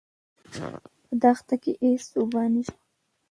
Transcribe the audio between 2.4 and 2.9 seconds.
نشته.